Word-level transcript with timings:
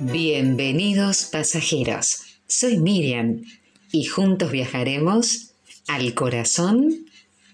Bienvenidos 0.00 1.24
pasajeros, 1.24 2.38
soy 2.46 2.78
Miriam 2.78 3.42
y 3.90 4.04
juntos 4.04 4.52
viajaremos 4.52 5.54
al 5.88 6.14
corazón 6.14 7.06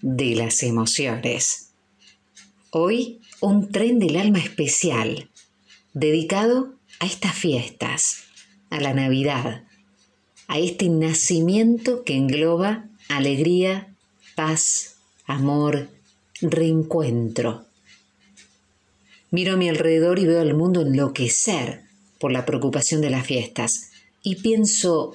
de 0.03 0.35
las 0.35 0.61
emociones. 0.61 1.71
Hoy 2.69 3.19
un 3.41 3.71
tren 3.71 3.97
del 3.97 4.17
alma 4.17 4.37
especial 4.37 5.27
dedicado 5.95 6.75
a 6.99 7.07
estas 7.07 7.33
fiestas, 7.33 8.25
a 8.69 8.79
la 8.79 8.93
Navidad, 8.93 9.63
a 10.47 10.59
este 10.59 10.87
nacimiento 10.87 12.03
que 12.03 12.15
engloba 12.15 12.85
alegría, 13.09 13.91
paz, 14.35 14.97
amor, 15.25 15.89
reencuentro. 16.41 17.65
Miro 19.31 19.53
a 19.53 19.57
mi 19.57 19.67
alrededor 19.67 20.19
y 20.19 20.27
veo 20.27 20.41
al 20.41 20.53
mundo 20.53 20.81
enloquecer 20.81 21.84
por 22.19 22.31
la 22.31 22.45
preocupación 22.45 23.01
de 23.01 23.09
las 23.09 23.25
fiestas 23.25 23.91
y 24.23 24.35
pienso 24.35 25.13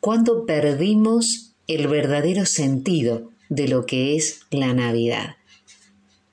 cuándo 0.00 0.46
perdimos 0.46 1.52
el 1.66 1.88
verdadero 1.88 2.46
sentido 2.46 3.30
de 3.48 3.68
lo 3.68 3.86
que 3.86 4.16
es 4.16 4.40
la 4.50 4.72
Navidad. 4.72 5.36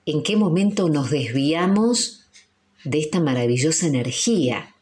¿En 0.06 0.24
qué 0.24 0.36
momento 0.36 0.90
nos 0.90 1.10
desviamos 1.10 2.26
de 2.84 3.00
esta 3.00 3.20
maravillosa 3.20 3.88
energía? 3.88 4.76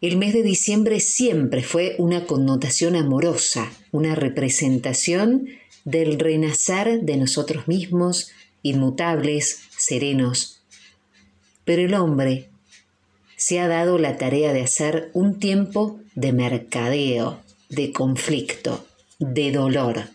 El 0.00 0.16
mes 0.16 0.32
de 0.32 0.42
diciembre 0.42 1.00
siempre 1.00 1.62
fue 1.62 1.94
una 1.98 2.26
connotación 2.26 2.96
amorosa, 2.96 3.70
una 3.92 4.14
representación 4.14 5.48
del 5.84 6.18
renacer 6.18 7.02
de 7.02 7.16
nosotros 7.16 7.68
mismos, 7.68 8.30
inmutables, 8.62 9.60
serenos. 9.76 10.62
Pero 11.64 11.82
el 11.82 11.94
hombre 11.94 12.48
se 13.40 13.58
ha 13.58 13.68
dado 13.68 13.96
la 13.96 14.18
tarea 14.18 14.52
de 14.52 14.60
hacer 14.60 15.10
un 15.14 15.38
tiempo 15.38 15.98
de 16.14 16.34
mercadeo, 16.34 17.40
de 17.70 17.90
conflicto, 17.90 18.84
de 19.18 19.50
dolor, 19.50 20.10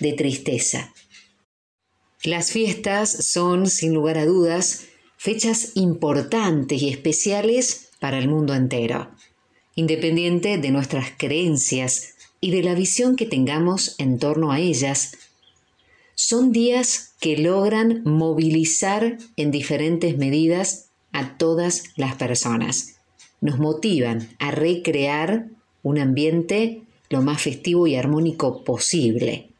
de 0.00 0.14
tristeza. 0.14 0.94
Las 2.22 2.52
fiestas 2.52 3.10
son, 3.10 3.68
sin 3.68 3.92
lugar 3.92 4.16
a 4.16 4.24
dudas, 4.24 4.86
fechas 5.18 5.72
importantes 5.74 6.80
y 6.80 6.88
especiales 6.88 7.90
para 8.00 8.18
el 8.18 8.28
mundo 8.28 8.54
entero, 8.54 9.10
independiente 9.74 10.56
de 10.56 10.70
nuestras 10.70 11.08
creencias 11.18 12.14
y 12.40 12.50
de 12.50 12.62
la 12.62 12.74
visión 12.74 13.16
que 13.16 13.26
tengamos 13.26 13.94
en 13.98 14.18
torno 14.18 14.52
a 14.52 14.58
ellas. 14.58 15.18
Son 16.14 16.50
días 16.50 17.12
que 17.20 17.36
logran 17.36 18.00
movilizar 18.04 19.18
en 19.36 19.50
diferentes 19.50 20.16
medidas 20.16 20.88
a 21.14 21.38
todas 21.38 21.84
las 21.96 22.16
personas. 22.16 22.96
Nos 23.40 23.58
motivan 23.58 24.28
a 24.38 24.50
recrear 24.50 25.46
un 25.82 25.98
ambiente 25.98 26.82
lo 27.08 27.22
más 27.22 27.40
festivo 27.40 27.86
y 27.86 27.96
armónico 27.96 28.64
posible. 28.64 29.50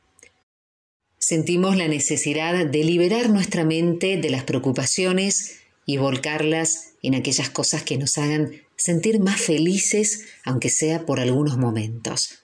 Sentimos 1.19 1.77
la 1.77 1.89
necesidad 1.89 2.67
de 2.67 2.85
liberar 2.85 3.31
nuestra 3.31 3.65
mente 3.65 4.19
de 4.19 4.31
las 4.31 4.45
preocupaciones 4.45 5.61
y 5.87 5.97
volcarlas 5.97 6.95
en 7.03 7.15
aquellas 7.15 7.51
cosas 7.51 7.83
que 7.83 7.97
nos 7.97 8.19
hagan 8.19 8.51
sentir 8.77 9.21
más 9.21 9.41
felices, 9.41 10.27
aunque 10.45 10.71
sea 10.71 11.07
por 11.07 11.21
algunos 11.21 11.57
momentos. 11.57 12.41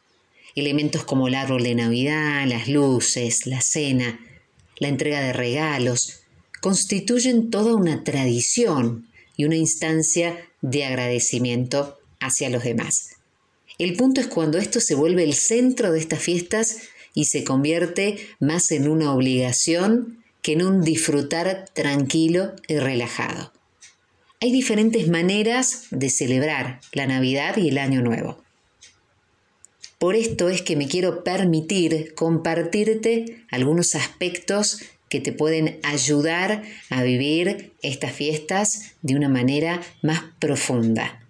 Elementos 0.55 1.05
como 1.05 1.29
el 1.29 1.35
árbol 1.35 1.65
de 1.65 1.75
Navidad, 1.75 2.47
las 2.47 2.69
luces, 2.69 3.47
la 3.47 3.61
cena, 3.61 4.21
la 4.79 4.89
entrega 4.89 5.21
de 5.21 5.33
regalos, 5.33 6.20
constituyen 6.61 7.51
toda 7.51 7.75
una 7.75 8.05
tradición 8.05 9.09
y 9.37 9.45
una 9.45 9.57
instancia 9.57 10.39
de 10.61 10.85
agradecimiento 10.85 11.99
hacia 12.21 12.51
los 12.51 12.65
demás. 12.65 13.17
El 13.79 13.97
punto 13.97 14.21
es 14.21 14.27
cuando 14.27 14.59
esto 14.59 14.81
se 14.81 14.95
vuelve 14.95 15.25
el 15.25 15.35
centro 15.35 15.93
de 15.93 16.01
estas 16.01 16.21
fiestas 16.21 16.79
y 17.15 17.25
se 17.25 17.45
convierte 17.45 18.19
más 18.39 18.71
en 18.73 18.89
una 18.89 19.15
obligación 19.15 20.23
que 20.43 20.53
en 20.53 20.63
un 20.63 20.83
disfrutar 20.83 21.67
tranquilo 21.73 22.53
y 22.69 22.77
relajado. 22.77 23.53
Hay 24.41 24.53
diferentes 24.53 25.09
maneras 25.09 25.87
de 25.91 26.09
celebrar 26.09 26.81
la 26.93 27.07
Navidad 27.07 27.57
y 27.57 27.69
el 27.69 27.79
Año 27.79 28.01
Nuevo. 28.03 28.43
Por 29.99 30.17
esto 30.17 30.49
es 30.49 30.63
que 30.63 30.77
me 30.77 30.89
quiero 30.89 31.25
permitir 31.25 32.15
compartirte 32.15 33.45
algunos 33.51 33.95
aspectos 33.95 34.81
que 35.11 35.21
te 35.21 35.33
pueden 35.33 35.79
ayudar 35.83 36.63
a 36.89 37.03
vivir 37.03 37.73
estas 37.83 38.13
fiestas 38.13 38.93
de 39.03 39.17
una 39.17 39.29
manera 39.29 39.83
más 40.03 40.23
profunda. 40.39 41.21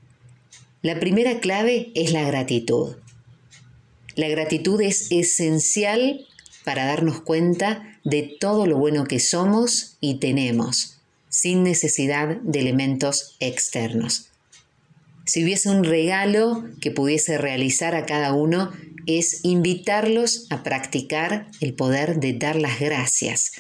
La 0.83 1.01
primera 1.01 1.41
clave 1.41 1.91
es 1.95 2.13
la 2.13 2.23
gratitud. 2.23 2.97
La 4.15 4.29
gratitud 4.29 4.81
es 4.81 5.11
esencial 5.11 6.27
para 6.65 6.85
darnos 6.85 7.23
cuenta 7.23 7.99
de 8.05 8.37
todo 8.39 8.67
lo 8.67 8.77
bueno 8.79 9.05
que 9.05 9.19
somos 9.19 9.97
y 10.01 10.21
tenemos, 10.21 10.99
sin 11.29 11.63
necesidad 11.63 12.37
de 12.43 12.61
elementos 12.61 13.37
externos. 13.41 14.31
Si 15.25 15.45
hubiese 15.45 15.71
un 15.71 15.85
regalo 15.85 16.65
que 16.81 16.91
pudiese 16.91 17.39
realizar 17.39 17.95
a 17.95 18.05
cada 18.05 18.35
uno, 18.35 18.73
es 19.07 19.45
invitarlos 19.45 20.47
a 20.51 20.63
practicar 20.63 21.47
el 21.61 21.75
poder 21.75 22.21
de 22.21 22.33
dar 22.35 22.57
las 22.57 22.81
gracias, 22.81 23.53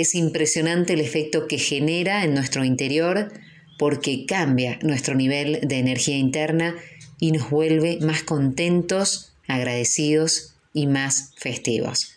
es 0.00 0.14
impresionante 0.14 0.92
el 0.92 1.00
efecto 1.00 1.48
que 1.48 1.58
genera 1.58 2.24
en 2.24 2.34
nuestro 2.34 2.64
interior 2.64 3.32
porque 3.78 4.26
cambia 4.26 4.78
nuestro 4.82 5.14
nivel 5.14 5.60
de 5.62 5.78
energía 5.78 6.16
interna 6.16 6.76
y 7.18 7.32
nos 7.32 7.50
vuelve 7.50 7.98
más 8.00 8.22
contentos, 8.22 9.32
agradecidos 9.48 10.54
y 10.72 10.86
más 10.86 11.32
festivos. 11.36 12.12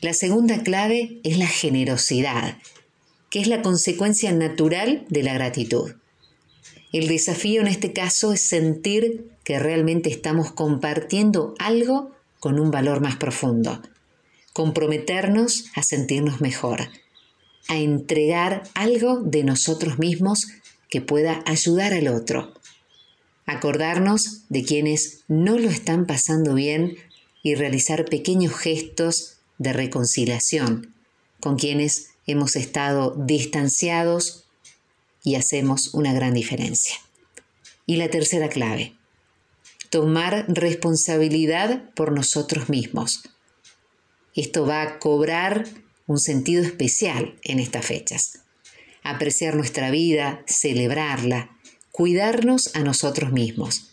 La 0.00 0.14
segunda 0.14 0.62
clave 0.62 1.20
es 1.24 1.38
la 1.38 1.46
generosidad, 1.46 2.58
que 3.30 3.40
es 3.40 3.48
la 3.48 3.62
consecuencia 3.62 4.32
natural 4.32 5.04
de 5.08 5.22
la 5.22 5.34
gratitud. 5.34 5.92
El 6.92 7.08
desafío 7.08 7.60
en 7.60 7.68
este 7.68 7.92
caso 7.92 8.32
es 8.32 8.48
sentir 8.48 9.30
que 9.44 9.58
realmente 9.58 10.10
estamos 10.10 10.52
compartiendo 10.52 11.54
algo 11.58 12.12
con 12.38 12.60
un 12.60 12.70
valor 12.70 13.00
más 13.00 13.16
profundo 13.16 13.80
comprometernos 14.52 15.66
a 15.74 15.82
sentirnos 15.82 16.40
mejor, 16.40 16.88
a 17.68 17.78
entregar 17.78 18.64
algo 18.74 19.20
de 19.20 19.44
nosotros 19.44 19.98
mismos 19.98 20.48
que 20.90 21.00
pueda 21.00 21.42
ayudar 21.46 21.94
al 21.94 22.08
otro, 22.08 22.52
acordarnos 23.46 24.42
de 24.48 24.62
quienes 24.64 25.20
no 25.28 25.58
lo 25.58 25.70
están 25.70 26.06
pasando 26.06 26.54
bien 26.54 26.96
y 27.42 27.54
realizar 27.54 28.04
pequeños 28.04 28.54
gestos 28.54 29.38
de 29.58 29.72
reconciliación 29.72 30.94
con 31.40 31.56
quienes 31.56 32.10
hemos 32.26 32.56
estado 32.56 33.14
distanciados 33.16 34.44
y 35.24 35.34
hacemos 35.36 35.94
una 35.94 36.12
gran 36.12 36.34
diferencia. 36.34 36.94
Y 37.86 37.96
la 37.96 38.10
tercera 38.10 38.48
clave, 38.48 38.94
tomar 39.90 40.44
responsabilidad 40.48 41.90
por 41.94 42.12
nosotros 42.12 42.68
mismos, 42.68 43.22
esto 44.34 44.66
va 44.66 44.82
a 44.82 44.98
cobrar 44.98 45.66
un 46.06 46.18
sentido 46.18 46.62
especial 46.62 47.38
en 47.42 47.58
estas 47.58 47.86
fechas. 47.86 48.40
Apreciar 49.02 49.56
nuestra 49.56 49.90
vida, 49.90 50.42
celebrarla, 50.46 51.56
cuidarnos 51.90 52.74
a 52.74 52.80
nosotros 52.80 53.32
mismos, 53.32 53.90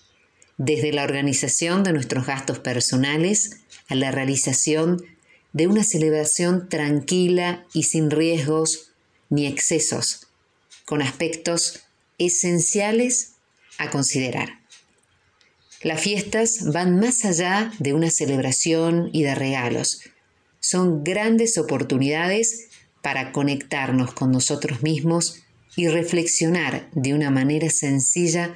desde 0.57 0.94
la 0.94 1.03
organización 1.03 1.83
de 1.83 1.94
nuestros 1.94 2.25
gastos 2.25 2.59
personales 2.59 3.61
a 3.88 3.95
la 3.95 4.11
realización 4.11 5.03
de 5.51 5.67
una 5.67 5.83
celebración 5.83 6.69
tranquila 6.69 7.66
y 7.73 7.84
sin 7.84 8.11
riesgos 8.11 8.91
ni 9.29 9.47
excesos, 9.47 10.28
con 10.85 11.02
aspectos 11.02 11.81
esenciales 12.17 13.34
a 13.78 13.90
considerar. 13.90 14.59
Las 15.81 16.02
fiestas 16.02 16.72
van 16.73 16.99
más 16.99 17.23
allá 17.23 17.72
de 17.79 17.93
una 17.93 18.11
celebración 18.11 19.09
y 19.14 19.23
de 19.23 19.34
regalos, 19.34 20.02
son 20.59 21.03
grandes 21.03 21.58
oportunidades 21.58 22.70
para 23.02 23.32
conectarnos 23.32 24.14
con 24.14 24.32
nosotros 24.32 24.84
mismos 24.84 25.44
y 25.76 25.88
reflexionar 25.88 26.90
de 26.94 27.14
una 27.14 27.29
manera 27.29 27.70
sencilla 27.70 28.56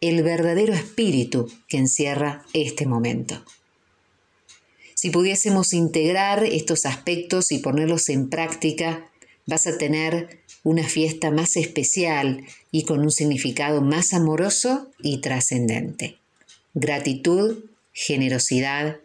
el 0.00 0.22
verdadero 0.22 0.72
espíritu 0.72 1.50
que 1.68 1.78
encierra 1.78 2.44
este 2.52 2.86
momento. 2.86 3.42
Si 4.94 5.10
pudiésemos 5.10 5.72
integrar 5.72 6.44
estos 6.44 6.86
aspectos 6.86 7.52
y 7.52 7.58
ponerlos 7.58 8.08
en 8.08 8.30
práctica, 8.30 9.10
vas 9.46 9.66
a 9.66 9.78
tener 9.78 10.40
una 10.62 10.84
fiesta 10.84 11.30
más 11.30 11.56
especial 11.56 12.44
y 12.72 12.84
con 12.84 13.00
un 13.00 13.10
significado 13.10 13.82
más 13.82 14.12
amoroso 14.14 14.90
y 14.98 15.20
trascendente. 15.20 16.16
Gratitud, 16.74 17.64
generosidad 17.92 18.98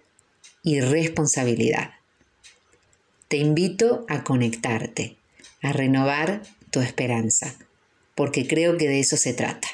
y 0.63 0.79
responsabilidad. 0.81 1.91
Te 3.31 3.37
invito 3.37 4.05
a 4.09 4.25
conectarte, 4.25 5.15
a 5.61 5.71
renovar 5.71 6.41
tu 6.69 6.81
esperanza, 6.81 7.55
porque 8.13 8.45
creo 8.45 8.75
que 8.75 8.89
de 8.89 8.99
eso 8.99 9.15
se 9.15 9.31
trata, 9.31 9.69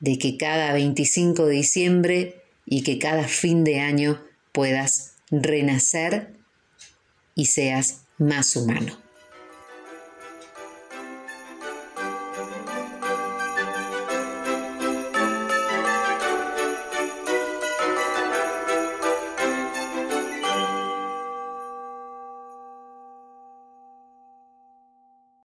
de 0.00 0.18
que 0.18 0.36
cada 0.36 0.74
25 0.74 1.46
de 1.46 1.54
diciembre 1.54 2.42
y 2.66 2.82
que 2.82 2.98
cada 2.98 3.26
fin 3.26 3.64
de 3.64 3.80
año 3.80 4.22
puedas 4.52 5.14
renacer 5.30 6.34
y 7.34 7.46
seas 7.46 8.02
más 8.18 8.54
humano. 8.54 8.98